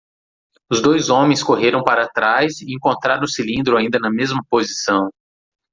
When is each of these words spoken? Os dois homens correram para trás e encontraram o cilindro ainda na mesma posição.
Os 0.71 0.81
dois 0.81 1.11
homens 1.11 1.43
correram 1.43 1.83
para 1.83 2.09
trás 2.09 2.59
e 2.61 2.73
encontraram 2.73 3.21
o 3.21 3.27
cilindro 3.29 3.77
ainda 3.77 3.99
na 3.99 4.09
mesma 4.09 4.41
posição. 4.49 5.11